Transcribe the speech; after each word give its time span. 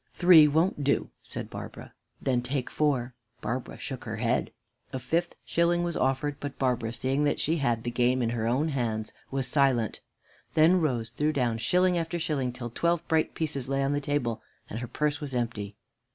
"Three 0.15 0.47
won't 0.47 0.83
do," 0.83 1.11
said 1.21 1.51
Barbara. 1.51 1.93
"Then 2.19 2.41
take 2.41 2.71
four." 2.71 3.13
Barbara 3.39 3.77
shook 3.77 4.05
her 4.05 4.15
head. 4.15 4.49
A 4.91 4.97
fifth 4.97 5.35
shilling 5.45 5.83
was 5.83 5.95
offered, 5.95 6.37
but 6.39 6.57
Barbara, 6.57 6.91
seeing 6.91 7.23
that 7.25 7.39
she 7.39 7.57
had 7.57 7.83
the 7.83 7.91
game 7.91 8.23
in 8.23 8.31
her 8.31 8.47
own 8.47 8.69
hands, 8.69 9.13
was 9.29 9.45
silent. 9.45 10.01
Then 10.55 10.81
Rose 10.81 11.11
threw 11.11 11.31
down 11.31 11.59
shilling 11.59 11.99
after 11.99 12.17
shilling, 12.17 12.51
till 12.51 12.71
twelve 12.71 13.07
bright 13.07 13.35
pieces 13.35 13.69
lay 13.69 13.83
on 13.83 13.93
the 13.93 14.01
table, 14.01 14.41
and 14.71 14.79
her 14.79 14.87
purse 14.87 15.21
was 15.21 15.35
empty. 15.35 15.75